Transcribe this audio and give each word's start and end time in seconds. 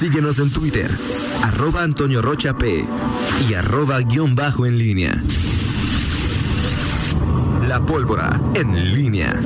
Síguenos 0.00 0.38
en 0.38 0.50
Twitter, 0.50 0.90
arroba 1.42 1.82
Antonio 1.82 2.22
Rocha 2.22 2.56
P 2.56 2.86
y 3.46 3.52
arroba 3.52 4.00
guion 4.00 4.34
bajo 4.34 4.64
en 4.64 4.78
línea. 4.78 5.22
La 7.68 7.84
pólvora 7.84 8.40
en 8.54 8.94
línea. 8.94 9.38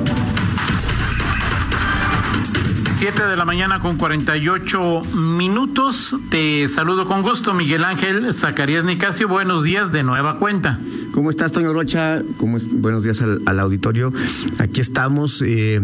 7 2.97 3.23
de 3.27 3.35
la 3.35 3.43
mañana 3.43 3.79
con 3.79 3.97
48 3.97 5.01
minutos. 5.13 6.15
Te 6.29 6.69
saludo 6.69 7.05
con 7.05 7.21
gusto, 7.21 7.53
Miguel 7.53 7.83
Ángel 7.83 8.33
Zacarías 8.33 8.85
Nicasio. 8.85 9.27
Buenos 9.27 9.65
días 9.65 9.91
de 9.91 10.03
nueva 10.03 10.39
cuenta. 10.39 10.79
¿Cómo 11.11 11.29
estás, 11.29 11.51
Toño 11.51 11.73
Rocha? 11.73 12.21
¿Cómo 12.37 12.55
es? 12.55 12.69
Buenos 12.81 13.03
días 13.03 13.21
al, 13.21 13.59
auditorio. 13.59 14.13
Aquí 14.59 14.79
estamos. 14.79 15.43
Eh, 15.45 15.81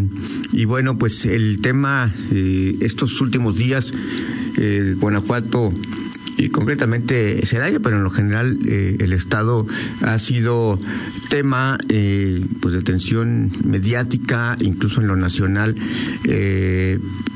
y 0.53 0.63
bueno, 0.63 0.97
pues 0.97 1.25
el 1.25 1.59
tema, 1.59 2.09
eh, 2.31 2.77
estos 2.79 3.19
últimos 3.19 3.57
días, 3.57 3.93
eh, 4.63 4.93
Guanajuato 4.99 5.71
y 6.37 6.49
concretamente 6.49 7.43
Celaya, 7.47 7.79
pero 7.79 7.97
en 7.97 8.03
lo 8.03 8.11
general 8.11 8.59
eh, 8.67 8.95
el 8.99 9.11
Estado 9.11 9.65
ha 10.01 10.19
sido 10.19 10.79
tema 11.29 11.79
eh, 11.89 12.45
pues 12.59 12.75
de 12.75 12.81
tensión 12.83 13.51
mediática, 13.65 14.55
incluso 14.59 15.01
en 15.01 15.07
lo 15.07 15.15
nacional, 15.15 15.75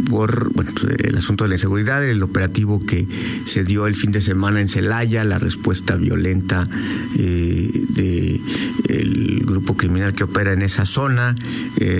por 0.08 0.52
pues, 0.54 0.70
el 1.04 1.18
asunto 1.18 1.46
de 1.46 1.50
la 1.50 1.56
inseguridad, 1.56 2.04
el 2.04 2.22
operativo 2.22 2.80
que 2.80 3.08
se 3.48 3.64
dio 3.64 3.88
el 3.88 3.96
fin 3.96 4.12
de 4.12 4.22
semana 4.22 4.62
en 4.62 4.70
Celaya, 4.70 5.24
la 5.24 5.40
respuesta 5.40 5.96
violenta 5.96 6.68
de 7.16 8.40
el 8.88 9.35
criminal 9.74 10.14
que 10.14 10.24
opera 10.24 10.54
en 10.54 10.62
esa 10.62 10.86
zona, 10.86 11.36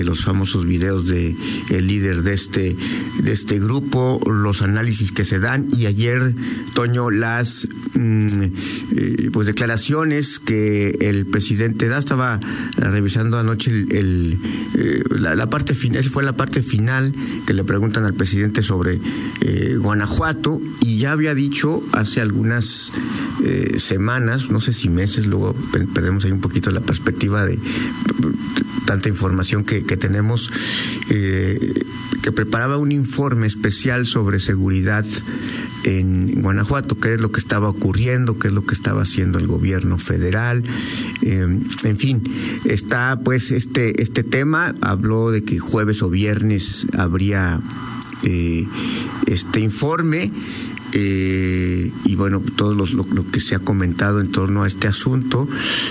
los 0.04 0.24
famosos 0.24 0.64
videos 0.64 1.08
de 1.08 1.34
el 1.70 1.86
líder 1.86 2.22
de 2.22 2.34
este 2.34 2.76
de 3.18 3.32
este 3.32 3.58
grupo, 3.58 4.20
los 4.26 4.62
análisis 4.62 5.12
que 5.12 5.24
se 5.24 5.38
dan 5.38 5.68
y 5.76 5.86
ayer 5.86 6.34
Toño 6.74 7.10
las 7.10 7.66
mm, 7.94 8.26
eh, 8.96 9.30
pues 9.32 9.46
declaraciones 9.46 10.38
que 10.38 10.90
el 11.00 11.26
presidente 11.26 11.88
da. 11.88 11.98
Estaba 11.98 12.38
revisando 12.76 13.38
anoche 13.38 13.70
el, 13.70 14.38
eh, 14.74 15.02
la, 15.18 15.48
parte 15.48 15.74
final, 15.74 16.04
fue 16.04 16.22
la 16.22 16.34
parte 16.34 16.62
final 16.62 17.14
que 17.46 17.54
le 17.54 17.64
preguntan 17.64 18.04
al 18.04 18.14
presidente 18.14 18.62
sobre 18.62 19.00
eh, 19.40 19.76
Guanajuato 19.78 20.60
y 20.82 20.98
ya 20.98 21.12
había 21.12 21.34
dicho 21.34 21.82
hace 21.92 22.20
algunas 22.20 22.92
semanas, 23.76 24.50
no 24.50 24.60
sé 24.60 24.72
si 24.72 24.88
meses, 24.88 25.26
luego 25.26 25.54
perdemos 25.94 26.24
ahí 26.24 26.32
un 26.32 26.40
poquito 26.40 26.72
la 26.72 26.80
perspectiva 26.80 27.46
de 27.46 27.55
tanta 28.86 29.08
información 29.08 29.64
que, 29.64 29.80
tenemos, 29.96 30.50
que 31.08 32.32
preparaba 32.32 32.78
un 32.78 32.92
informe 32.92 33.46
especial 33.46 34.06
sobre 34.06 34.38
seguridad 34.38 35.04
en 35.86 36.42
Guanajuato, 36.42 36.98
qué 36.98 37.14
es 37.14 37.20
lo 37.20 37.30
que 37.30 37.40
estaba 37.40 37.68
ocurriendo, 37.68 38.38
qué 38.38 38.48
es 38.48 38.54
lo 38.54 38.64
que 38.64 38.74
estaba 38.74 39.02
haciendo 39.02 39.38
el 39.38 39.46
gobierno 39.46 39.98
federal, 39.98 40.62
em, 41.22 41.62
en 41.84 41.96
fin, 41.96 42.22
está 42.64 43.18
pues 43.24 43.52
este, 43.52 44.02
este 44.02 44.22
tema, 44.24 44.74
habló 44.80 45.30
de 45.30 45.42
que 45.44 45.58
jueves 45.58 46.02
o 46.02 46.10
viernes 46.10 46.86
habría 46.96 47.60
eh, 48.24 48.66
este 49.26 49.60
informe. 49.60 50.30
Eh, 50.98 51.92
y 52.06 52.14
bueno, 52.14 52.42
todo 52.56 52.74
lo, 52.74 52.86
lo, 52.86 53.26
que 53.26 53.38
se 53.38 53.54
ha 53.54 53.58
comentado 53.58 54.18
en 54.18 54.30
torno 54.30 54.62
a 54.62 54.66
este 54.66 54.88
asunto 54.88 55.46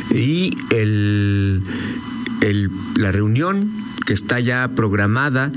y 0.10 0.50
el, 0.72 1.62
el, 2.42 2.72
la 2.98 3.12
reunión 3.12 3.72
que 4.08 4.14
está 4.14 4.40
ya 4.40 4.68
programada 4.76 5.52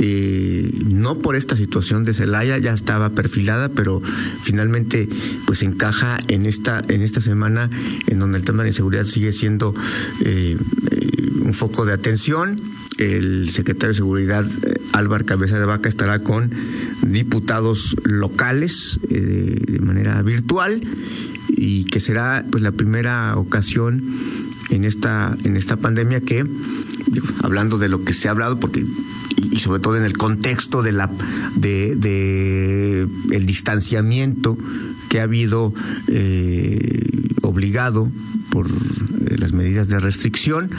eh, 0.00 0.70
no 0.86 1.18
por 1.18 1.34
esta 1.34 1.56
situación 1.56 2.04
de 2.04 2.14
Celaya, 2.14 2.58
ya 2.58 2.72
estaba 2.72 3.10
perfilada, 3.10 3.68
pero 3.68 4.00
finalmente 4.42 5.08
pues 5.46 5.62
encaja 5.62 6.18
en 6.28 6.46
esta, 6.46 6.82
en 6.88 7.02
esta 7.02 7.20
semana 7.20 7.68
en 8.06 8.18
donde 8.18 8.38
el 8.38 8.44
tema 8.44 8.62
de 8.62 8.70
inseguridad 8.70 9.04
sigue 9.04 9.32
siendo 9.32 9.74
eh, 10.24 10.56
un 11.40 11.54
foco 11.54 11.84
de 11.84 11.92
atención. 11.92 12.60
El 12.98 13.48
secretario 13.50 13.88
de 13.88 13.94
Seguridad, 13.94 14.44
eh, 14.44 14.80
Álvaro 14.92 15.24
Cabeza 15.24 15.58
de 15.58 15.66
Vaca, 15.66 15.88
estará 15.88 16.18
con 16.18 16.50
diputados 17.02 17.96
locales 18.04 18.98
de 19.08 19.78
manera 19.80 20.20
virtual 20.22 20.80
y 21.48 21.84
que 21.84 22.00
será 22.00 22.44
pues 22.50 22.62
la 22.62 22.72
primera 22.72 23.36
ocasión 23.36 24.02
en 24.70 24.84
esta 24.84 25.36
en 25.44 25.56
esta 25.56 25.76
pandemia 25.76 26.20
que 26.20 26.44
hablando 27.42 27.78
de 27.78 27.88
lo 27.88 28.04
que 28.04 28.12
se 28.12 28.28
ha 28.28 28.32
hablado 28.32 28.60
porque 28.60 28.84
y, 29.36 29.58
sobre 29.60 29.80
todo 29.80 29.96
en 29.96 30.04
el 30.04 30.16
contexto 30.16 30.82
de 30.82 30.92
la 30.92 31.10
de, 31.54 33.06
el 33.30 33.46
distanciamiento 33.46 34.56
que 35.08 35.20
ha 35.20 35.24
habido 35.24 35.72
eh, 36.08 37.28
obligado 37.42 38.10
por 38.50 38.66
eh, 38.66 39.36
las 39.38 39.52
medidas 39.52 39.88
de 39.88 40.00
restricción. 40.00 40.70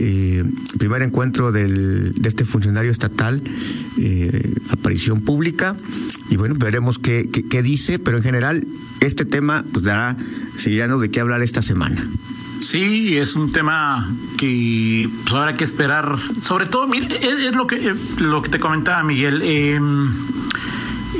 Eh, 0.00 0.44
primer 0.78 1.02
encuentro 1.02 1.50
del, 1.50 2.14
de 2.14 2.28
este 2.28 2.44
funcionario 2.44 2.92
estatal, 2.92 3.42
aparición 4.70 5.20
pública, 5.20 5.74
y 6.30 6.36
bueno, 6.36 6.54
veremos 6.56 6.98
qué, 6.98 7.28
dice, 7.62 7.98
pero 7.98 8.18
en 8.18 8.22
general 8.22 8.66
este 9.00 9.24
tema 9.24 9.64
pues 9.72 9.84
dará, 9.84 10.16
seguirá 10.58 10.86
de 10.86 11.10
qué 11.10 11.20
hablar 11.20 11.42
esta 11.42 11.62
semana. 11.62 12.00
Sí, 12.64 13.16
es 13.16 13.34
un 13.34 13.52
tema 13.52 14.08
que 14.36 15.08
pues, 15.22 15.34
habrá 15.34 15.56
que 15.56 15.64
esperar. 15.64 16.16
Sobre 16.40 16.66
todo, 16.66 16.86
mire, 16.86 17.18
es, 17.20 17.54
lo 17.54 17.66
que 17.66 17.94
lo 18.18 18.42
que 18.42 18.48
te 18.50 18.58
comentaba 18.58 19.02
Miguel. 19.02 19.42
Em, 19.42 20.12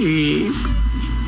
eh, 0.01 0.51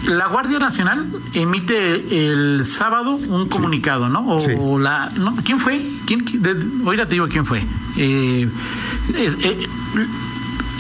la 0.08 0.28
Guardia 0.28 0.58
Nacional 0.58 1.06
emite 1.34 2.28
el 2.30 2.64
sábado 2.64 3.12
un 3.12 3.46
comunicado, 3.48 4.08
¿no? 4.08 4.26
O 4.26 4.78
la, 4.78 5.10
¿no? 5.18 5.34
¿Quién 5.44 5.58
fue? 5.58 5.84
¿Quién, 6.06 6.24
te 6.24 7.06
digo 7.06 7.28
quién 7.28 7.44
fue. 7.44 7.62
Eh, 7.96 8.48
eh, 9.14 9.66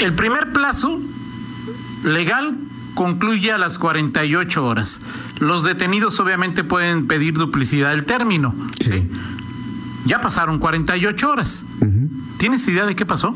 el 0.00 0.14
primer 0.14 0.52
plazo 0.52 0.98
legal 2.04 2.56
concluye 2.94 3.52
a 3.52 3.58
las 3.58 3.78
48 3.78 4.64
horas. 4.64 5.00
Los 5.38 5.64
detenidos 5.64 6.18
obviamente 6.20 6.64
pueden 6.64 7.06
pedir 7.06 7.34
duplicidad 7.34 7.90
del 7.90 8.04
término. 8.04 8.54
Sí. 8.80 9.08
Ya 10.06 10.20
pasaron 10.20 10.58
48 10.58 11.30
horas. 11.30 11.64
¿Tienes 12.38 12.66
idea 12.68 12.86
de 12.86 12.96
qué 12.96 13.04
pasó? 13.04 13.34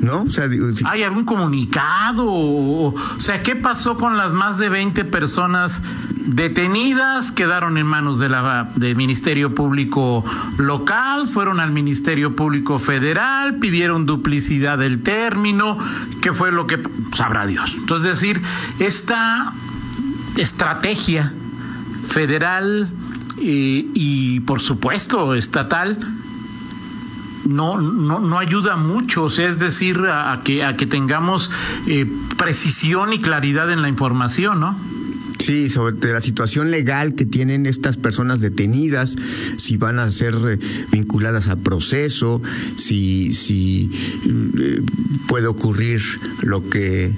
¿No? 0.00 0.22
O 0.22 0.30
sea, 0.30 0.48
¿Hay 0.84 1.02
algún 1.02 1.24
comunicado? 1.24 2.24
O, 2.26 2.94
sea, 3.18 3.42
¿qué 3.42 3.56
pasó 3.56 3.96
con 3.96 4.16
las 4.16 4.32
más 4.32 4.58
de 4.58 4.68
20 4.68 5.04
personas 5.04 5.82
detenidas? 6.26 7.32
¿Quedaron 7.32 7.78
en 7.78 7.86
manos 7.86 8.18
del 8.18 8.96
Ministerio 8.96 9.54
Público 9.54 10.24
local? 10.58 11.28
¿Fueron 11.28 11.60
al 11.60 11.72
Ministerio 11.72 12.34
Público 12.34 12.78
Federal? 12.78 13.56
¿Pidieron 13.56 14.06
duplicidad 14.06 14.78
del 14.78 15.02
término? 15.02 15.78
¿Qué 16.20 16.32
fue 16.32 16.52
lo 16.52 16.66
que 16.66 16.82
sabrá 17.12 17.46
Dios? 17.46 17.74
Entonces, 17.78 18.12
es 18.12 18.20
decir, 18.20 18.42
esta 18.78 19.52
estrategia 20.36 21.32
federal 22.08 22.88
y, 23.38 24.40
por 24.40 24.60
supuesto 24.60 25.34
estatal 25.34 25.98
no, 27.46 27.80
no, 27.80 28.20
no 28.20 28.38
ayuda 28.38 28.76
mucho, 28.76 29.24
o 29.24 29.30
sea, 29.30 29.48
es 29.48 29.58
decir, 29.58 29.98
a, 30.10 30.40
que, 30.44 30.64
a 30.64 30.76
que 30.76 30.86
tengamos 30.86 31.50
eh, 31.86 32.06
precisión 32.36 33.12
y 33.12 33.20
claridad 33.20 33.70
en 33.70 33.82
la 33.82 33.88
información, 33.88 34.60
¿no? 34.60 34.76
Sí, 35.38 35.70
sobre 35.70 36.12
la 36.12 36.20
situación 36.20 36.70
legal 36.70 37.14
que 37.14 37.24
tienen 37.24 37.66
estas 37.66 37.96
personas 37.96 38.40
detenidas, 38.40 39.16
si 39.58 39.76
van 39.76 39.98
a 39.98 40.10
ser 40.10 40.34
eh, 40.48 40.58
vinculadas 40.90 41.48
a 41.48 41.56
proceso, 41.56 42.42
si, 42.76 43.32
si 43.32 43.90
eh, 44.24 44.82
puede 45.28 45.46
ocurrir 45.46 46.00
lo 46.42 46.68
que 46.68 47.12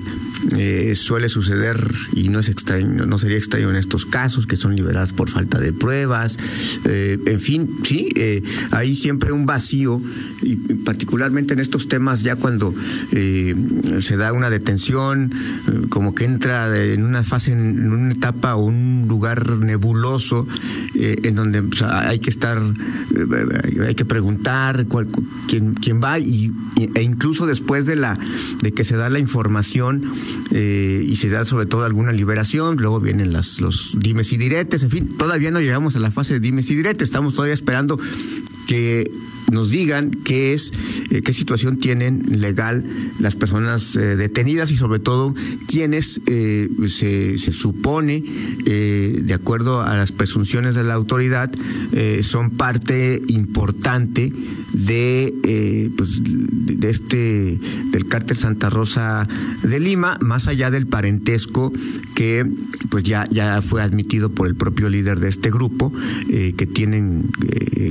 eh, 0.57 0.95
suele 0.95 1.29
suceder 1.29 1.77
y 2.15 2.29
no 2.29 2.41
es 2.41 2.49
extraño, 2.49 3.05
no 3.05 3.19
sería 3.19 3.37
extraño 3.37 3.71
en 3.71 3.77
estos 3.77 4.07
casos 4.07 4.47
que 4.47 4.57
son 4.57 4.75
liberadas 4.75 5.13
por 5.13 5.29
falta 5.29 5.59
de 5.59 5.73
pruebas, 5.73 6.39
eh, 6.85 7.19
en 7.27 7.41
fin, 7.41 7.71
sí, 7.85 8.09
eh, 8.17 8.43
hay 8.71 8.95
siempre 8.95 9.33
un 9.33 9.45
vacío 9.45 10.01
y 10.43 10.57
particularmente 10.57 11.55
en 11.55 11.61
estos 11.61 11.89
temas 11.89 12.23
ya 12.23 12.37
cuando 12.37 12.75
se 13.11 14.17
da 14.17 14.33
una 14.33 14.51
detención, 14.51 15.33
como 15.89 16.15
que 16.15 16.25
entra 16.25 16.77
en 16.79 17.05
una 17.05 17.25
fase, 17.25 17.53
en 17.53 17.93
una 17.93 18.13
etapa 18.13 18.55
o 18.55 18.65
un 18.65 19.07
lugar 19.09 19.59
nebuloso 19.59 20.47
en 20.95 21.35
donde 21.35 21.63
hay 21.91 22.19
que 22.21 22.31
estar, 22.31 22.61
hay 23.87 23.95
que 23.95 24.05
preguntar 24.05 24.87
cuál, 24.87 25.09
quién, 25.49 25.75
quién 25.75 26.03
va 26.03 26.19
y, 26.19 26.53
e 26.95 27.03
incluso 27.03 27.47
después 27.47 27.87
de 27.87 27.97
la 27.97 28.19
de 28.63 28.73
que 28.73 28.85
se 28.85 28.97
da 28.97 29.09
la 29.09 29.19
información 29.19 30.03
eh, 30.53 31.05
y 31.07 31.17
se 31.17 31.29
da 31.29 31.45
sobre 31.45 31.67
todo 31.67 31.85
alguna 31.85 32.13
liberación, 32.13 32.77
luego 32.77 33.01
vienen 33.01 33.33
las, 33.33 33.61
los 33.61 33.97
dimes 33.99 34.33
y 34.33 34.37
diretes, 34.37 34.83
en 34.83 34.91
fin, 34.91 35.09
todavía 35.09 35.51
no 35.51 35.61
llegamos 35.61 35.97
a 35.97 35.99
la 35.99 36.11
fase 36.11 36.35
de 36.35 36.41
dimes 36.41 36.71
y 36.71 36.75
diretes, 36.75 37.09
estamos 37.09 37.35
todavía 37.35 37.55
esperando 37.55 37.99
que 38.67 39.11
nos 39.51 39.71
digan 39.71 40.11
qué 40.11 40.53
es, 40.53 40.73
eh, 41.11 41.23
qué 41.23 41.33
situación 41.33 41.79
tienen 41.79 42.23
legal 42.41 42.85
las 43.19 43.35
personas 43.35 43.97
eh, 43.97 44.17
detenidas 44.17 44.71
y 44.71 44.77
sobre 44.77 44.99
todo 44.99 45.35
quienes 45.67 46.21
eh, 46.27 46.69
se, 46.87 47.39
se, 47.39 47.53
supone, 47.53 48.23
de 48.65 49.35
acuerdo 49.35 49.81
a 49.81 49.97
las 49.97 50.13
presunciones 50.13 50.75
de 50.75 50.85
la 50.85 50.95
autoridad, 50.95 51.51
son 52.23 52.51
parte 52.51 53.23
importante 53.29 54.33
de, 54.73 55.91
pues, 55.97 56.21
de 56.23 56.91
este 56.91 57.59
del 57.91 58.07
cártel 58.07 58.37
Santa 58.37 58.71
Rosa 58.71 59.27
de 59.63 59.81
Lima, 59.81 60.19
más 60.21 60.49
allá 60.49 60.71
del 60.71 60.87
parentesco 60.87 61.73
que 62.15 62.45
pues 62.91 63.05
ya, 63.05 63.25
ya 63.31 63.63
fue 63.63 63.83
admitido 63.83 64.31
por 64.31 64.47
el 64.47 64.55
propio 64.55 64.89
líder 64.89 65.21
de 65.21 65.29
este 65.29 65.51
grupo, 65.51 65.93
que 66.29 66.67
tienen 66.67 67.31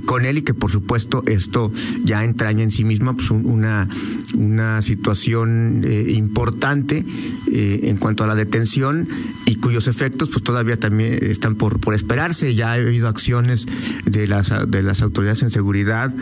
con 0.06 0.26
él 0.26 0.40
y 0.40 0.42
que 0.42 0.54
por 0.54 0.72
supuesto 0.72 1.24
esto 1.28 1.72
ya 2.04 2.24
entraña 2.24 2.64
en 2.64 2.72
sí 2.72 2.84
misma 2.84 3.16
pues, 3.16 3.30
una, 3.32 3.88
una 4.36 4.82
situación 4.82 5.84
eh, 5.84 6.06
importante 6.10 7.06
eh, 7.52 7.80
en 7.84 7.98
cuanto 7.98 8.24
a 8.24 8.28
la 8.28 8.36
detención 8.36 9.08
y 9.46 9.56
cuyos 9.56 9.88
efectos 9.88 10.30
pues 10.30 10.44
todavía 10.44 10.78
también 10.78 11.20
están 11.22 11.56
por, 11.56 11.80
por 11.80 11.94
esperarse. 11.94 12.56
Ya 12.56 12.72
ha 12.72 12.74
habido 12.74 13.08
acciones 13.08 13.66
de 14.06 14.28
las, 14.28 14.52
de 14.68 14.84
las 14.84 15.02
autoridades 15.02 15.44
en 15.44 15.50
seguridad 15.50 16.14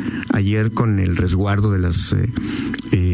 ayer 0.45 0.71
con 0.71 0.99
el 0.99 1.17
resguardo 1.17 1.71
de 1.71 1.79
las 1.79 2.13
eh, 2.13 2.29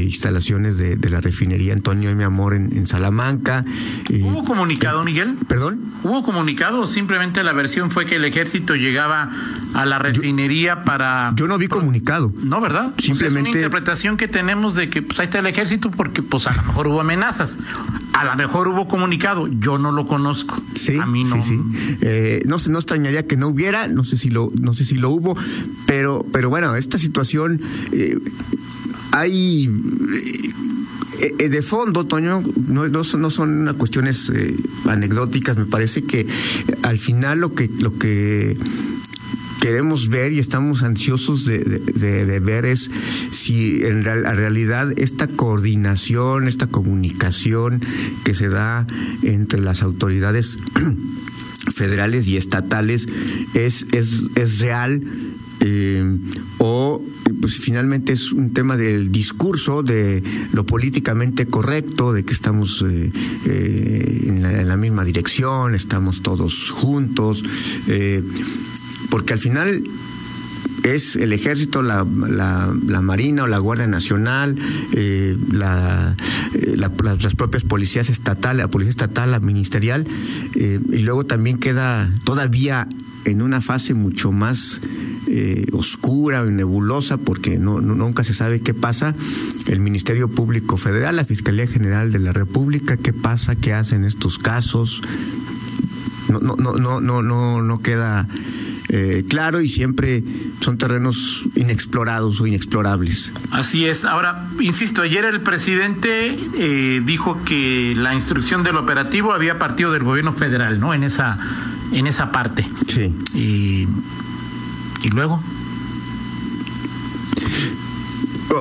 instalaciones 0.04 0.78
de, 0.78 0.98
la 1.10 1.22
refinería 1.22 1.72
Antonio 1.72 2.10
de 2.10 2.16
Mi 2.16 2.26
Amor 2.26 2.54
en, 2.54 2.86
Salamanca. 2.86 3.64
¿Hubo 4.10 4.44
comunicado, 4.44 5.06
Miguel? 5.06 5.38
¿Perdón? 5.48 5.80
¿Hubo 6.04 6.24
comunicado 6.24 6.88
simplemente 6.88 7.42
la 7.44 7.54
versión 7.54 7.90
fue 7.90 8.06
que 8.06 8.18
el 8.18 8.26
ejército 8.26 8.76
llegaba 8.76 9.30
a 9.74 9.86
la 9.86 9.98
refinería 9.98 10.84
para... 10.84 11.32
Yo 11.38 11.48
no 11.48 11.58
vi 11.58 11.68
comunicado. 11.68 12.34
No, 12.44 12.60
¿verdad? 12.60 12.92
Simplemente... 12.98 13.40
es 13.40 13.56
una 13.56 13.62
interpretación 13.62 14.18
que 14.18 14.28
tenemos 14.28 14.76
de 14.76 14.90
que 14.90 15.02
pues, 15.02 15.20
ahí 15.22 15.26
está 15.26 15.40
el 15.40 15.48
ejército 15.48 15.90
porque 15.90 16.22
pues 16.22 16.48
a 16.48 16.56
lo 16.56 16.64
mejor 16.64 16.88
hubo 16.88 17.00
amenazas. 17.00 17.60
A 18.14 18.26
lo 18.26 18.36
mejor 18.36 18.68
hubo 18.68 18.88
comunicado, 18.88 19.48
yo 19.48 19.78
no 19.78 19.92
lo 19.92 20.06
conozco. 20.06 20.56
Sí, 20.76 20.98
a 20.98 21.06
mí 21.06 21.24
no. 21.24 21.36
Sí, 21.36 21.42
sí. 21.42 21.62
Eh, 22.02 22.44
no, 22.46 22.58
no 22.70 22.78
extrañaría 22.78 23.26
que 23.26 23.38
no 23.38 23.48
hubiera, 23.48 23.88
no 23.88 24.04
sé 24.04 24.18
si 24.18 24.30
lo, 24.30 24.52
no 24.62 24.74
sé 24.74 24.86
si 24.86 24.96
lo 24.96 25.10
hubo, 25.10 25.36
pero, 25.86 26.26
pero 26.32 26.50
bueno, 26.50 26.76
esta 26.76 26.98
situación 26.98 27.62
eh, 27.92 28.18
hay 29.12 29.70
eh, 31.40 31.50
de 31.50 31.62
fondo, 31.62 32.06
Toño, 32.06 32.44
no, 32.68 32.88
no, 32.90 33.04
son, 33.04 33.22
no 33.22 33.30
son 33.30 33.74
cuestiones 33.78 34.32
anecdóticas. 34.86 35.58
Me 35.58 35.66
parece 35.66 36.04
que 36.04 36.28
al 36.84 36.98
final 36.98 37.40
lo 37.40 37.54
que 37.54 37.70
lo 37.80 37.98
que 37.98 38.58
queremos 39.62 40.10
ver 40.10 40.34
y 40.34 40.40
estamos 40.40 40.82
ansiosos 40.84 41.46
de, 41.46 42.40
ver 42.42 42.66
es 42.66 42.90
si 43.32 43.84
en 43.84 44.04
la 44.04 44.34
realidad 44.34 44.92
esta 44.98 45.28
coordinación, 45.28 46.48
esta 46.48 46.68
comunicación 46.68 47.80
que 48.26 48.34
se 48.34 48.50
da 48.50 48.88
entre 49.22 49.62
las 49.62 49.84
autoridades 49.84 50.58
federales 51.74 52.28
y 52.28 52.38
estatales 52.38 53.08
es, 53.54 53.86
es, 53.92 54.32
es 54.36 54.60
real 54.60 55.04
eh, 55.60 56.18
o 56.58 57.00
pues 57.40 57.58
finalmente 57.58 58.14
es 58.14 58.32
un 58.32 58.52
tema 58.52 58.78
del 58.78 59.12
discurso, 59.12 59.84
de 59.84 60.24
lo 60.54 60.66
políticamente 60.66 61.46
correcto, 61.46 62.14
de 62.14 62.24
que 62.26 62.34
estamos 62.34 62.84
eh, 62.88 63.12
eh, 63.46 64.24
en, 64.28 64.68
la, 64.68 64.78
misma 64.78 65.06
dirección, 65.06 65.76
estamos 65.76 66.24
todos 66.24 66.72
juntos 66.72 67.44
porque 69.12 69.34
al 69.34 69.40
final 69.40 69.84
es 70.84 71.16
el 71.16 71.34
ejército, 71.34 71.82
la, 71.82 72.04
marina 73.02 73.44
o 73.44 73.48
la 73.48 73.60
Guardia 73.60 73.88
Nacional, 73.88 74.58
eh, 74.94 75.38
eh, 75.38 76.76
las 76.76 77.36
propias 77.36 77.64
policías 77.64 78.10
estatales, 78.10 78.64
la 78.64 78.70
policía 78.70 78.92
estatal, 78.92 79.32
la 79.32 79.40
ministerial, 79.40 80.08
eh, 80.56 80.80
y 80.92 81.00
luego 81.00 81.26
también 81.26 81.58
queda 81.58 82.12
todavía 82.24 82.88
en 83.26 83.42
una 83.42 83.62
fase 83.62 83.94
mucho 83.94 84.32
más 84.32 84.82
oscura 85.72 86.44
y 86.46 86.52
nebulosa 86.52 87.18
porque 87.18 87.58
nunca 87.58 88.26
se 88.26 88.34
sabe 88.34 88.60
qué 88.60 88.74
pasa 88.74 89.16
el 89.68 89.80
Ministerio 89.80 90.28
Público 90.28 90.76
Federal, 90.76 91.16
la 91.16 91.24
Fiscalía 91.24 91.68
General 91.68 92.12
de 92.12 92.20
la 92.20 92.34
República, 92.34 92.98
qué 92.98 93.14
pasa, 93.14 93.56
qué 93.56 93.72
hacen 93.72 94.04
estos 94.04 94.40
casos. 94.40 95.02
No, 96.28 96.40
no, 96.42 96.56
no, 96.58 97.00
no, 97.00 97.22
no, 97.22 97.62
no 97.62 97.80
queda 97.80 98.28
eh, 98.94 99.24
claro 99.30 99.62
y 99.62 99.70
siempre 99.70 100.22
son 100.60 100.78
terrenos 100.78 101.44
inexplorados 101.56 102.42
o 102.42 102.48
inexplorables. 102.48 103.32
Así 103.52 103.86
es. 103.86 104.04
Ahora, 104.04 104.46
insisto, 104.60 105.02
ayer 105.02 105.24
el 105.24 105.40
presidente 105.40 106.38
eh, 106.58 107.02
dijo 107.06 107.42
que 107.46 107.94
la 107.96 108.14
instrucción 108.14 108.64
del 108.64 108.76
operativo 108.76 109.32
había 109.32 109.58
partido 109.58 109.94
del 109.94 110.04
gobierno 110.04 110.34
federal, 110.34 110.82
¿no? 110.82 110.94
En 110.94 111.04
esa, 111.04 111.40
en 111.94 112.06
esa 112.06 112.34
parte. 112.34 112.70
Sí. 112.86 113.16
Y, 113.34 113.88
y 115.06 115.10
luego. 115.10 115.42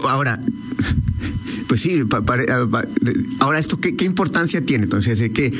Ahora, 0.08 0.38
pues 1.70 1.82
sí, 1.82 2.02
ahora 3.38 3.60
esto, 3.60 3.78
¿qué, 3.78 3.94
qué 3.94 4.04
importancia 4.04 4.66
tiene? 4.66 4.82
Entonces, 4.82 5.20
de 5.20 5.30
que 5.30 5.56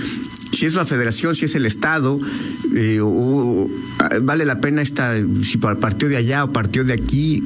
si 0.51 0.67
es 0.67 0.75
la 0.75 0.85
federación, 0.85 1.37
si 1.37 1.45
es 1.45 1.55
el 1.55 1.67
Estado, 1.67 2.19
eh, 2.75 2.99
o, 3.01 3.71
vale 4.23 4.45
la 4.45 4.61
pena 4.61 4.83
esta, 4.83 5.15
si 5.45 5.59
partió 5.59 6.09
de 6.09 6.17
allá 6.17 6.43
o 6.43 6.53
partió 6.53 6.83
de 6.83 6.95
aquí. 6.95 7.45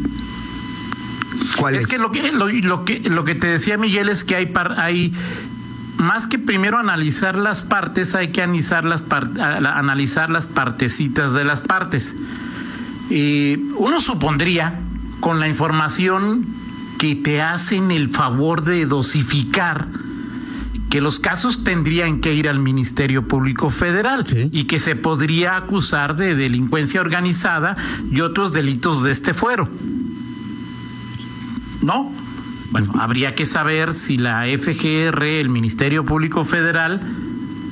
¿Cuál 1.59 1.75
es, 1.75 1.87
que 1.87 1.99
lo 1.99 2.11
que 2.11 2.33
lo, 2.33 2.87
que 2.87 3.01
lo 3.01 3.25
que 3.27 3.35
te 3.35 3.49
decía 3.49 3.77
Miguel 3.77 4.09
es 4.09 4.25
que 4.25 4.35
hay 4.35 4.51
hay 4.79 5.13
más 5.99 6.27
que 6.27 6.39
primero 6.39 6.79
analizar 6.79 7.37
las 7.37 7.65
partes, 7.65 8.15
hay 8.15 8.29
que 8.29 8.41
analizar 8.41 8.87
las 8.87 9.05
analizar 9.43 10.31
las 10.31 10.47
partecitas 10.47 11.35
de 11.35 11.45
las 11.45 11.61
partes. 11.61 12.17
y 13.11 13.57
uno 13.77 14.01
supondría 14.01 14.81
con 15.21 15.39
la 15.39 15.49
información 15.49 16.64
que 17.05 17.17
te 17.17 17.43
hacen 17.43 17.91
el 17.91 18.09
favor 18.09 18.65
de 18.65 18.87
dosificar 18.87 19.87
que 20.89 21.03
los 21.03 21.19
casos 21.19 21.63
tendrían 21.63 22.23
que 22.23 22.33
ir 22.33 22.49
al 22.49 22.61
Ministerio 22.61 23.29
Público 23.29 23.69
Federal 23.69 24.25
y 24.53 24.65
que 24.65 24.79
se 24.79 24.97
podría 24.97 25.57
acusar 25.57 26.17
de 26.17 26.35
delincuencia 26.35 27.03
organizada 27.03 27.77
y 28.11 28.23
otros 28.23 28.55
delitos 28.55 29.03
de 29.03 29.11
este 29.13 29.35
fuero. 29.35 29.69
¿No? 31.83 32.11
Bueno, 32.71 32.93
habría 32.99 33.35
que 33.35 33.45
saber 33.45 33.93
si 33.93 34.17
la 34.17 34.45
FGR, 34.47 35.25
el 35.25 35.51
Ministerio 35.51 36.07
Público 36.07 36.45
Federal, 36.47 37.03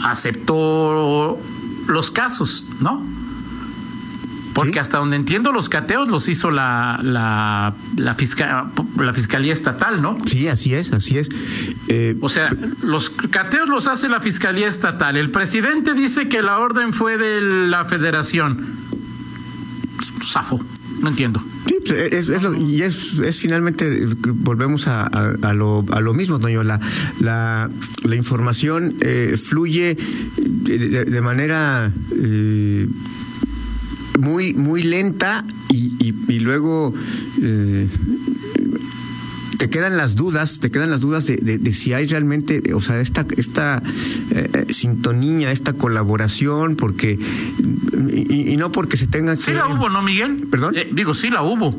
aceptó 0.02 1.40
los 1.88 2.10
casos, 2.10 2.64
¿no? 2.80 3.02
Porque 4.54 4.80
hasta 4.80 4.98
donde 4.98 5.16
entiendo 5.16 5.50
los 5.50 5.68
cateos 5.70 6.08
los 6.08 6.28
hizo 6.28 6.50
la, 6.50 7.00
la, 7.02 7.74
la, 7.96 8.16
la 8.98 9.12
Fiscalía 9.14 9.52
Estatal, 9.52 10.02
¿no? 10.02 10.16
Sí, 10.26 10.46
así 10.48 10.74
es, 10.74 10.92
así 10.92 11.16
es. 11.16 11.30
Eh, 11.88 12.16
o 12.20 12.28
sea, 12.28 12.54
los 12.82 13.08
cateos 13.08 13.68
los 13.68 13.86
hace 13.86 14.08
la 14.10 14.20
Fiscalía 14.20 14.68
Estatal. 14.68 15.16
El 15.16 15.30
presidente 15.30 15.94
dice 15.94 16.28
que 16.28 16.42
la 16.42 16.58
orden 16.58 16.92
fue 16.92 17.16
de 17.16 17.40
la 17.68 17.86
Federación. 17.86 18.66
Zafo, 20.22 20.60
no 21.00 21.08
entiendo. 21.08 21.42
Sí, 21.66 21.76
pues, 21.86 22.12
es, 22.12 22.28
es 22.28 22.42
y 22.58 22.82
es, 22.82 23.18
es, 23.20 23.38
finalmente, 23.38 24.06
volvemos 24.34 24.86
a, 24.86 25.04
a, 25.06 25.54
lo, 25.54 25.84
a 25.92 26.00
lo 26.00 26.12
mismo, 26.12 26.38
doño. 26.38 26.62
La, 26.62 26.78
la, 27.20 27.70
la 28.04 28.14
información 28.16 28.96
eh, 29.00 29.36
fluye 29.42 29.96
de, 30.36 31.04
de 31.06 31.20
manera... 31.22 31.90
Eh, 32.16 32.86
muy, 34.18 34.54
muy 34.54 34.82
lenta 34.82 35.44
y, 35.70 36.14
y, 36.28 36.38
luego 36.40 36.92
eh, 37.40 37.88
te 39.58 39.70
quedan 39.70 39.96
las 39.96 40.16
dudas, 40.16 40.60
te 40.60 40.70
quedan 40.70 40.90
las 40.90 41.00
dudas 41.00 41.26
de, 41.26 41.36
de, 41.36 41.72
si 41.72 41.92
hay 41.92 42.06
realmente, 42.06 42.74
o 42.74 42.80
sea, 42.80 43.00
esta, 43.00 43.26
esta 43.36 43.82
eh, 44.30 44.66
sintonía, 44.70 45.52
esta 45.52 45.72
colaboración, 45.72 46.76
porque 46.76 47.18
y, 48.12 48.56
no 48.56 48.72
porque 48.72 48.96
se 48.96 49.06
tenga 49.06 49.36
que. 49.36 49.42
Sí 49.42 49.52
la 49.52 49.68
hubo, 49.68 49.88
¿no, 49.88 50.02
Miguel? 50.02 50.46
Perdón. 50.50 50.76
Eh, 50.76 50.88
digo, 50.92 51.14
sí 51.14 51.30
la 51.30 51.42
hubo 51.42 51.74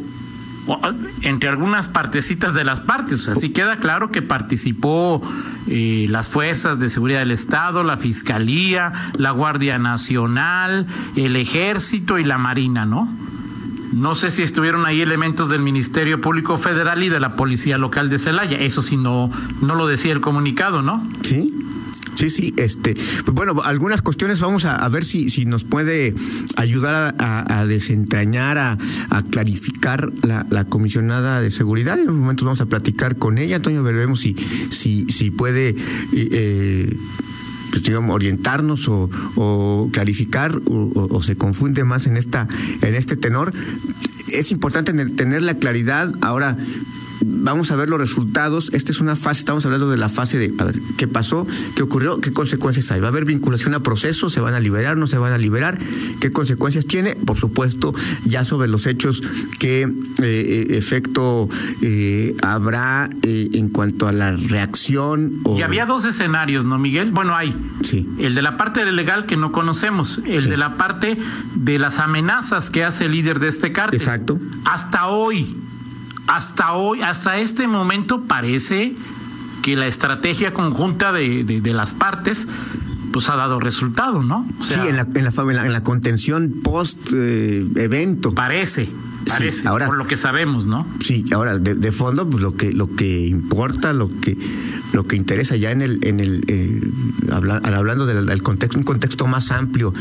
entre 1.22 1.50
algunas 1.50 1.90
partecitas 1.90 2.54
de 2.54 2.64
las 2.64 2.82
partes. 2.82 3.28
Así 3.28 3.50
queda 3.50 3.78
claro 3.78 4.12
que 4.12 4.22
participó 4.22 5.22
eh, 5.68 6.08
las 6.10 6.28
fuerzas 6.28 6.80
de 6.80 6.90
seguridad 6.90 7.20
del 7.20 7.32
Estado, 7.32 7.84
la 7.84 7.98
Fiscalía, 7.98 8.92
la 9.18 9.32
Guardia 9.32 9.78
Nacional, 9.78 10.88
el 11.16 11.36
Ejército 11.36 12.18
y 12.20 12.24
la 12.24 12.38
Marina, 12.38 12.86
¿no? 12.86 13.10
No 13.94 14.16
sé 14.16 14.32
si 14.32 14.42
estuvieron 14.42 14.86
ahí 14.86 15.02
elementos 15.02 15.50
del 15.50 15.62
Ministerio 15.62 16.20
Público 16.20 16.58
Federal 16.58 17.04
y 17.04 17.10
de 17.10 17.20
la 17.20 17.36
Policía 17.36 17.78
Local 17.78 18.10
de 18.10 18.18
Celaya. 18.18 18.58
Eso 18.58 18.82
sí 18.82 18.98
no, 18.98 19.30
no 19.62 19.76
lo 19.76 19.86
decía 19.86 20.14
el 20.14 20.22
comunicado, 20.22 20.82
¿no? 20.82 21.06
Sí. 21.24 21.54
Sí, 22.16 22.30
sí, 22.30 22.54
este, 22.58 22.94
pues 22.94 23.34
bueno, 23.34 23.56
algunas 23.64 24.02
cuestiones 24.02 24.40
vamos 24.40 24.66
a, 24.66 24.88
ver 24.90 25.04
si, 25.04 25.30
si 25.30 25.46
nos 25.46 25.64
puede 25.64 26.14
ayudar 26.56 27.16
a, 27.18 27.66
desentrañar, 27.66 28.58
a, 28.58 28.78
clarificar 29.32 30.12
la, 30.24 30.66
comisionada 30.66 31.42
de 31.42 31.52
seguridad. 31.52 31.98
En 31.98 32.10
unos 32.10 32.22
momentos 32.22 32.46
vamos 32.46 32.62
a 32.62 32.66
platicar 32.66 33.18
con 33.18 33.38
ella, 33.38 33.58
Antonio, 33.58 33.84
veremos 33.84 34.22
si, 34.22 34.36
si, 34.70 35.06
si 35.10 35.32
puede 35.32 35.76
eh, 36.14 36.96
pues, 37.72 37.84
digamos, 37.84 38.14
orientarnos 38.14 38.88
o, 38.88 39.90
clarificar 39.92 40.62
o, 40.68 41.24
se 41.24 41.36
confunde 41.36 41.84
más 41.84 42.06
en 42.06 42.18
esta 42.18 42.48
en 42.82 42.94
este 42.94 43.16
tenor. 43.16 43.52
Es 44.32 44.52
importante 44.52 44.94
tener 44.94 45.42
la 45.42 45.56
claridad. 45.56 46.14
Ahora, 46.22 46.56
vamos 47.26 47.72
a 47.72 47.76
ver 47.76 47.90
los 47.90 48.00
resultados. 48.00 48.72
Esta 48.74 48.92
es 48.92 49.00
una 49.00 49.16
fase, 49.16 49.40
estamos 49.40 49.66
hablando 49.66 49.90
de 49.90 49.98
la 49.98 50.10
fase 50.10 50.38
de 50.38 50.54
a 50.58 50.64
ver, 50.66 50.80
qué 50.98 51.08
pasó, 51.08 51.46
qué 51.76 51.84
ocurrió, 51.84 52.20
qué 52.20 52.32
consecuencias 52.32 52.92
hay. 52.92 53.00
Va 53.00 53.08
a 53.08 53.10
haber 53.10 53.26
vinculación 53.26 53.74
a 53.74 53.82
procesos, 53.82 54.34
se 54.34 54.40
van 54.40 54.54
a 54.54 54.60
liberar, 54.60 54.98
no 54.98 55.08
se 55.08 55.18
van 55.18 55.34
a 55.34 55.38
liberar, 55.38 55.78
qué 56.20 56.32
consecuencias 56.32 56.86
tiene, 56.86 57.16
por 57.16 57.38
supuesto, 57.38 57.94
ya 58.26 58.46
sobre 58.46 58.68
los 58.68 58.86
hechos, 58.88 59.22
qué 59.60 59.82
eh, 59.82 59.90
eh, 60.22 60.66
efecto 60.70 61.50
eh, 61.82 62.36
habrá 62.42 63.10
en 63.24 63.70
cuanto 63.70 64.08
a 64.08 64.12
la 64.12 64.32
reacción. 64.32 65.34
Y 65.56 65.62
había 65.62 65.86
dos 65.86 66.06
escenarios, 66.06 66.66
¿no, 66.66 66.78
Miguel? 66.78 67.12
Bueno, 67.12 67.36
hay. 67.36 67.56
Sí. 67.84 68.08
El 68.18 68.36
de 68.36 68.42
la 68.42 68.58
parte 68.58 68.90
legal 68.92 69.26
que 69.26 69.38
no 69.38 69.52
conocemos, 69.52 70.22
el 70.26 70.50
de 70.50 70.58
la 70.58 70.78
parte 70.78 71.18
de 71.56 71.80
las 71.80 72.00
amenazas 72.00 72.70
que 72.70 72.84
hace 72.84 73.06
el 73.06 73.12
líder 73.14 73.40
de 73.40 73.48
este 73.48 73.72
cártel. 73.72 74.00
Exacto. 74.00 74.40
Hasta 74.66 75.08
hoy 75.08 75.63
hasta 76.28 76.74
hoy, 76.74 77.02
hasta 77.02 77.38
este 77.38 77.68
momento 77.68 78.24
parece 78.24 78.94
que 79.62 79.76
la 79.76 79.88
estrategia 79.88 80.54
conjunta 80.54 81.12
de, 81.12 81.44
de, 81.44 81.74
las 81.74 81.94
partes 81.94 82.48
pues 83.12 83.30
ha 83.30 83.36
dado 83.36 83.60
resultado, 83.60 84.24
¿no? 84.24 84.46
sí, 84.62 84.80
en 84.88 84.98
la, 84.98 85.08
en 85.14 85.24
la, 85.24 85.66
en 85.66 85.74
la, 85.74 85.84
contención 85.84 86.54
post 86.64 87.14
eh, 87.14 87.66
evento. 87.76 88.34
Parece, 88.34 88.90
parece, 89.28 89.68
ahora, 89.68 89.86
por 89.86 89.98
lo 89.98 90.08
que 90.08 90.18
sabemos, 90.18 90.66
¿no? 90.66 90.86
Sí, 91.00 91.24
ahora 91.32 91.60
de, 91.60 91.76
de 91.76 91.92
fondo, 91.92 92.30
pues 92.30 92.42
lo 92.42 92.56
que, 92.56 92.74
lo 92.74 92.94
que 92.94 93.26
importa, 93.26 93.94
lo 93.94 94.10
que 94.10 94.38
lo 94.94 95.06
que 95.06 95.16
interesa 95.16 95.56
ya 95.56 95.72
en 95.72 95.82
el, 95.82 96.00
en 96.04 96.20
el 96.20 96.44
eh, 96.48 96.82
hablando 97.32 98.06
del, 98.06 98.42
contexto, 98.42 98.78
un 98.78 98.84
contexto 98.84 99.26
más 99.26 99.52
amplio 99.52 99.94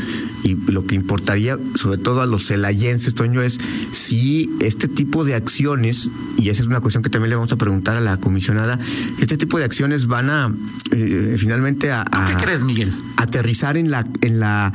y 0.43 0.55
lo 0.71 0.85
que 0.85 0.95
importaría 0.95 1.57
sobre 1.75 1.97
todo 1.97 2.21
a 2.21 2.27
los 2.27 2.45
celayenses, 2.45 3.15
Toño, 3.15 3.41
es 3.41 3.59
si 3.91 4.51
este 4.61 4.87
tipo 4.87 5.25
de 5.25 5.33
acciones, 5.33 6.09
y 6.37 6.49
esa 6.49 6.61
es 6.61 6.67
una 6.67 6.79
cuestión 6.79 7.03
que 7.03 7.09
también 7.09 7.31
le 7.31 7.35
vamos 7.35 7.51
a 7.51 7.57
preguntar 7.57 7.97
a 7.97 8.01
la 8.01 8.17
comisionada, 8.17 8.79
este 9.19 9.35
tipo 9.35 9.57
de 9.57 9.65
acciones 9.65 10.05
van 10.05 10.29
a 10.29 10.53
eh, 10.91 11.37
finalmente 11.39 11.91
a, 11.91 12.05
¿Qué 12.27 12.43
crees, 12.43 12.61
Miguel? 12.61 12.93
aterrizar 13.17 13.77
en 13.77 13.89
la, 13.89 14.05
en 14.21 14.39
la 14.39 14.71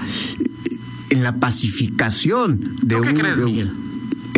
en 1.10 1.22
la 1.22 1.36
pacificación 1.36 2.76
de 2.82 3.00
¿Qué 3.00 3.14
crees, 3.14 3.38
Miguel? 3.38 3.72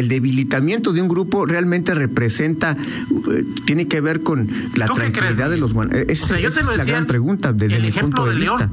El 0.01 0.09
debilitamiento 0.09 0.93
de 0.93 1.03
un 1.03 1.09
grupo 1.09 1.47
realmente 1.47 1.95
representa, 1.95 2.73
eh, 2.73 3.45
tiene 3.65 3.87
que 3.87 4.01
ver 4.01 4.23
con 4.23 4.51
la 4.77 4.89
tranquilidad 4.89 5.51
de 5.51 5.59
los 5.59 5.73
Esa 6.09 6.39
es 6.39 6.77
la 6.77 6.85
gran 6.85 7.07
pregunta 7.07 7.53
desde 7.53 7.81
mi 7.81 7.93
punto 7.93 8.27
de, 8.27 8.35
vista. 8.35 8.71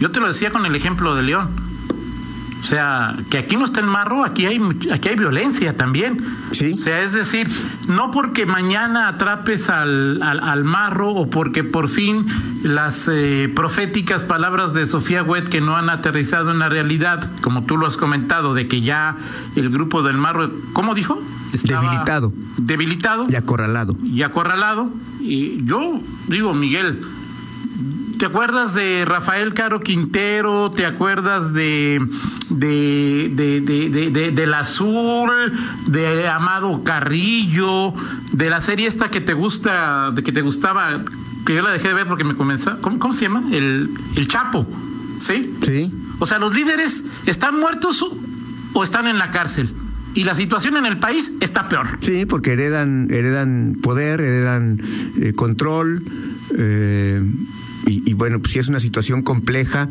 Yo 0.00 0.10
te 0.10 0.20
lo 0.20 0.28
decía 0.28 0.50
con 0.50 0.66
el 0.66 0.74
ejemplo 0.74 1.14
de 1.14 1.22
León. 1.22 1.71
O 2.62 2.64
sea, 2.64 3.16
que 3.28 3.38
aquí 3.38 3.56
no 3.56 3.64
está 3.64 3.80
el 3.80 3.86
marro, 3.86 4.24
aquí 4.24 4.46
hay 4.46 4.60
aquí 4.92 5.08
hay 5.08 5.16
violencia 5.16 5.76
también. 5.76 6.24
Sí. 6.52 6.74
O 6.74 6.78
sea, 6.78 7.02
es 7.02 7.12
decir, 7.12 7.48
no 7.88 8.12
porque 8.12 8.46
mañana 8.46 9.08
atrapes 9.08 9.68
al, 9.68 10.22
al, 10.22 10.62
marro 10.62 11.10
o 11.10 11.28
porque 11.28 11.64
por 11.64 11.88
fin 11.88 12.24
las 12.62 13.08
eh, 13.12 13.50
proféticas 13.54 14.24
palabras 14.24 14.74
de 14.74 14.86
Sofía 14.86 15.24
Wet 15.24 15.48
que 15.48 15.60
no 15.60 15.76
han 15.76 15.90
aterrizado 15.90 16.52
en 16.52 16.60
la 16.60 16.68
realidad, 16.68 17.28
como 17.40 17.64
tú 17.64 17.76
lo 17.76 17.86
has 17.86 17.96
comentado, 17.96 18.54
de 18.54 18.68
que 18.68 18.80
ya 18.80 19.16
el 19.56 19.70
grupo 19.70 20.04
del 20.04 20.16
marro, 20.16 20.50
¿cómo 20.72 20.94
dijo? 20.94 21.20
debilitado. 21.52 22.32
Debilitado. 22.58 23.26
Y 23.28 23.34
acorralado. 23.34 23.96
Y 24.02 24.22
acorralado. 24.22 24.90
Y 25.20 25.64
yo 25.66 26.00
digo, 26.28 26.54
Miguel, 26.54 27.00
¿Te 28.22 28.26
acuerdas 28.26 28.72
de 28.72 29.04
Rafael 29.04 29.52
Caro 29.52 29.80
Quintero? 29.80 30.70
¿Te 30.70 30.86
acuerdas 30.86 31.52
de, 31.52 32.00
de, 32.50 33.32
de, 33.34 34.30
del 34.30 34.54
Azul? 34.54 35.28
De 35.88 36.28
Amado 36.28 36.84
Carrillo? 36.84 37.92
De 38.30 38.48
la 38.48 38.60
serie 38.60 38.86
esta 38.86 39.10
que 39.10 39.20
te 39.20 39.34
gusta, 39.34 40.12
de 40.12 40.22
que 40.22 40.30
te 40.30 40.40
gustaba, 40.40 41.02
que 41.44 41.56
yo 41.56 41.62
la 41.62 41.72
dejé 41.72 41.88
de 41.88 41.94
ver 41.94 42.06
porque 42.06 42.22
me 42.22 42.36
comenzó. 42.36 42.80
¿Cómo, 42.80 43.12
se 43.12 43.22
llama? 43.22 43.42
El, 43.50 43.90
el 44.14 44.28
Chapo. 44.28 44.68
¿Sí? 45.18 45.52
Sí. 45.60 45.90
O 46.20 46.26
sea, 46.26 46.38
los 46.38 46.54
líderes 46.54 47.02
están 47.26 47.58
muertos 47.58 48.06
o 48.72 48.84
están 48.84 49.08
en 49.08 49.18
la 49.18 49.32
cárcel 49.32 49.68
y 50.14 50.22
la 50.22 50.36
situación 50.36 50.76
en 50.76 50.86
el 50.86 50.98
país 50.98 51.32
está 51.40 51.68
peor. 51.68 51.88
Sí, 51.98 52.24
porque 52.24 52.52
heredan, 52.52 53.08
heredan 53.10 53.78
poder, 53.82 54.20
heredan 54.20 54.80
eh, 55.18 55.32
control. 55.32 56.04
Eh, 56.56 57.20
y, 57.86 58.12
bueno, 58.14 58.38
pues 58.40 58.52
si 58.52 58.58
es 58.58 58.68
una 58.68 58.80
situación 58.80 59.22
compleja, 59.22 59.88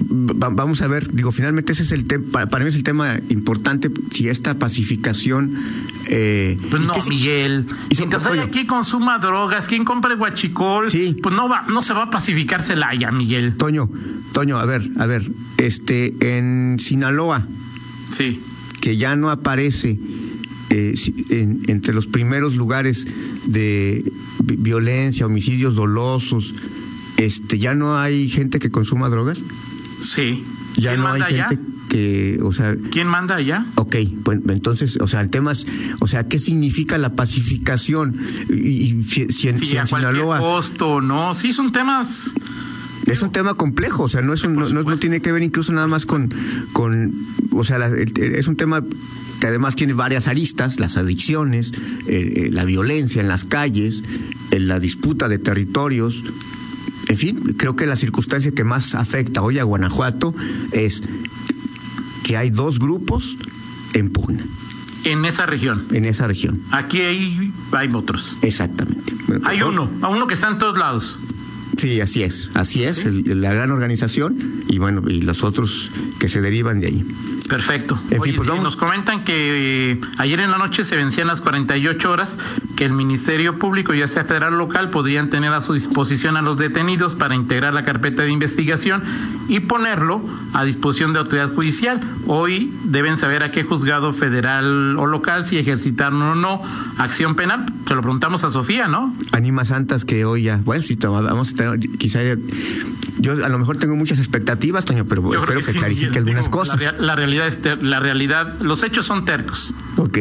vamos 0.00 0.82
a 0.82 0.88
ver, 0.88 1.12
digo, 1.12 1.30
finalmente 1.30 1.72
ese 1.72 1.82
es 1.84 1.92
el 1.92 2.04
tema, 2.04 2.46
para, 2.46 2.64
mí 2.64 2.68
es 2.68 2.76
el 2.76 2.82
tema 2.82 3.16
importante, 3.28 3.90
si 4.10 4.28
esta 4.28 4.58
pacificación... 4.58 5.54
Eh, 6.08 6.58
pues 6.70 6.84
no, 6.84 6.94
Miguel, 7.08 7.66
mientras 7.96 8.26
hay 8.26 8.40
aquí 8.40 8.66
consuma 8.66 9.18
drogas, 9.18 9.68
quien 9.68 9.84
compre 9.84 10.16
guachicol, 10.16 10.90
sí. 10.90 11.16
pues 11.22 11.34
no 11.34 11.48
va, 11.48 11.62
no 11.68 11.82
se 11.82 11.94
va 11.94 12.04
a 12.04 12.10
pacificar 12.10 12.62
Celaya, 12.62 13.12
Miguel. 13.12 13.56
Toño, 13.56 13.88
Toño, 14.32 14.58
a 14.58 14.64
ver, 14.64 14.82
a 14.98 15.06
ver, 15.06 15.30
este, 15.58 16.14
en 16.20 16.78
Sinaloa, 16.80 17.46
sí. 18.16 18.40
que 18.80 18.96
ya 18.96 19.16
no 19.16 19.30
aparece 19.30 19.98
eh, 20.70 20.94
entre 21.68 21.94
los 21.94 22.06
primeros 22.06 22.56
lugares 22.56 23.06
de 23.46 24.04
violencia, 24.44 25.26
homicidios 25.26 25.74
dolosos, 25.74 26.54
este, 27.18 27.58
ya 27.58 27.74
no 27.74 27.98
hay 27.98 28.28
gente 28.30 28.58
que 28.58 28.70
consuma 28.70 29.08
drogas. 29.08 29.40
Sí. 30.02 30.44
Ya 30.76 30.96
no 30.96 31.08
hay 31.08 31.22
gente 31.22 31.58
que, 31.88 32.38
o 32.42 32.52
sea. 32.52 32.76
¿Quién 32.90 33.08
manda 33.08 33.36
allá? 33.36 33.66
Ok, 33.74 33.96
pues 34.22 34.40
entonces, 34.48 34.98
o 35.00 35.08
sea, 35.08 35.20
el 35.20 35.30
tema 35.30 35.52
es, 35.52 35.66
o 36.00 36.06
sea, 36.06 36.26
¿qué 36.28 36.38
significa 36.38 36.96
la 36.98 37.14
pacificación? 37.14 38.16
Y, 38.48 39.02
si, 39.02 39.48
en, 39.48 39.58
Sinaloa. 39.58 40.38
costo, 40.38 41.00
no, 41.00 41.34
sí, 41.34 41.52
son 41.52 41.72
temas. 41.72 42.30
Es 43.06 43.22
un 43.22 43.32
tema 43.32 43.54
complejo, 43.54 44.04
o 44.04 44.08
sea, 44.08 44.20
no 44.20 44.34
es 44.34 44.46
no, 44.46 44.96
tiene 44.96 45.20
que 45.20 45.32
ver 45.32 45.42
incluso 45.42 45.72
nada 45.72 45.86
más 45.86 46.04
con, 46.04 46.32
con 46.74 47.14
o 47.52 47.64
sea, 47.64 47.78
es 47.88 48.48
un 48.48 48.56
tema 48.56 48.84
que 49.40 49.46
además 49.46 49.76
tiene 49.76 49.94
varias 49.94 50.28
aristas, 50.28 50.78
las 50.78 50.98
adicciones, 50.98 51.72
eh, 52.06 52.32
eh, 52.36 52.50
la 52.52 52.64
violencia 52.64 53.22
en 53.22 53.28
las 53.28 53.44
calles, 53.44 54.02
eh, 54.50 54.60
la 54.60 54.78
disputa 54.78 55.28
de 55.28 55.38
territorios, 55.38 56.22
en 57.08 57.16
fin, 57.16 57.54
creo 57.56 57.74
que 57.74 57.86
la 57.86 57.96
circunstancia 57.96 58.52
que 58.52 58.64
más 58.64 58.94
afecta 58.94 59.42
hoy 59.42 59.58
a 59.58 59.64
Guanajuato 59.64 60.34
es 60.72 61.02
que 62.22 62.36
hay 62.36 62.50
dos 62.50 62.78
grupos 62.78 63.36
en 63.94 64.10
pugna. 64.10 64.44
En 65.04 65.24
esa 65.24 65.46
región. 65.46 65.86
En 65.92 66.04
esa 66.04 66.26
región. 66.26 66.60
Aquí 66.70 67.00
hay, 67.00 67.52
hay 67.72 67.88
otros. 67.94 68.36
Exactamente. 68.42 69.14
Hay 69.44 69.62
uno, 69.62 69.90
a 70.02 70.08
uno 70.08 70.26
que 70.26 70.34
está 70.34 70.48
en 70.48 70.58
todos 70.58 70.78
lados. 70.78 71.18
Sí, 71.78 72.00
así 72.00 72.24
es, 72.24 72.50
así 72.54 72.82
es, 72.82 73.06
la 73.24 73.54
gran 73.54 73.70
organización 73.70 74.36
y 74.68 74.78
bueno, 74.78 75.02
y 75.08 75.22
los 75.22 75.44
otros 75.44 75.92
que 76.18 76.28
se 76.28 76.40
derivan 76.40 76.80
de 76.80 76.88
ahí. 76.88 77.04
Perfecto. 77.48 77.98
Pues 78.16 78.36
nos 78.36 78.76
comentan 78.76 79.22
que 79.22 79.92
eh, 79.92 80.00
ayer 80.18 80.40
en 80.40 80.50
la 80.50 80.58
noche 80.58 80.84
se 80.84 80.96
vencían 80.96 81.28
las 81.28 81.40
48 81.40 82.10
horas 82.10 82.36
que 82.78 82.84
el 82.84 82.92
Ministerio 82.92 83.58
Público, 83.58 83.92
ya 83.92 84.06
sea 84.06 84.22
federal 84.22 84.54
o 84.54 84.56
local, 84.56 84.90
podrían 84.90 85.30
tener 85.30 85.52
a 85.52 85.62
su 85.62 85.72
disposición 85.72 86.36
a 86.36 86.42
los 86.42 86.58
detenidos 86.58 87.16
para 87.16 87.34
integrar 87.34 87.74
la 87.74 87.82
carpeta 87.82 88.22
de 88.22 88.30
investigación 88.30 89.02
y 89.48 89.58
ponerlo 89.58 90.24
a 90.52 90.62
disposición 90.62 91.12
de 91.12 91.18
autoridad 91.18 91.52
judicial. 91.52 92.00
Hoy 92.28 92.72
deben 92.84 93.16
saber 93.16 93.42
a 93.42 93.50
qué 93.50 93.64
juzgado 93.64 94.12
federal 94.12 94.96
o 94.96 95.08
local 95.08 95.44
si 95.44 95.58
ejercitaron 95.58 96.22
o 96.22 96.36
no 96.36 96.62
acción 96.98 97.34
penal. 97.34 97.66
Se 97.84 97.96
lo 97.96 98.00
preguntamos 98.02 98.44
a 98.44 98.50
Sofía, 98.52 98.86
¿no? 98.86 99.12
Anima 99.32 99.64
Santas 99.64 100.04
que 100.04 100.24
hoy 100.24 100.44
ya, 100.44 100.58
bueno, 100.58 100.80
si 100.80 100.94
vamos 100.94 101.54
a 101.54 101.56
tener, 101.56 101.80
quizá 101.80 102.20
yo 103.18 103.44
a 103.44 103.48
lo 103.48 103.58
mejor 103.58 103.78
tengo 103.78 103.96
muchas 103.96 104.20
expectativas, 104.20 104.84
Toño, 104.84 105.04
pero 105.04 105.34
espero 105.34 105.60
que, 105.62 105.72
clarifique 105.72 106.18
algunas 106.18 106.48
cosas. 106.48 106.80
La, 107.00 107.16
realidad 107.16 107.48
es 107.48 107.82
la 107.82 107.98
realidad, 107.98 108.54
los 108.60 108.84
hechos 108.84 109.04
son 109.04 109.24
tercos. 109.24 109.74
Ok. 109.96 110.18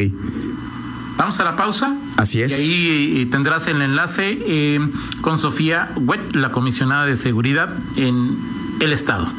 Vamos 1.18 1.40
a 1.40 1.44
la 1.44 1.56
pausa. 1.56 1.96
Así 2.18 2.42
es. 2.42 2.60
Y 2.60 2.64
ahí 2.64 3.22
eh, 3.22 3.26
tendrás 3.28 3.68
el 3.68 3.82
enlace 3.82 4.38
eh, 4.42 4.80
con 5.22 5.38
Sofía 5.38 5.92
Wet, 5.96 6.36
la 6.36 6.52
comisionada 6.52 7.06
de 7.06 7.16
seguridad 7.16 7.74
en 7.96 8.38
el 8.80 8.92
Estado. 8.92 9.32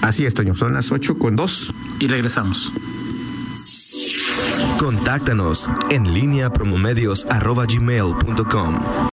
Así 0.00 0.24
es, 0.24 0.32
Toño. 0.32 0.54
Son 0.54 0.72
las 0.72 0.90
ocho 0.92 1.18
con 1.18 1.36
dos. 1.36 1.74
Y 1.98 2.06
regresamos. 2.06 2.72
Contáctanos 4.78 5.68
en 5.90 6.14
línea 6.14 6.50
promomedios.com. 6.50 8.78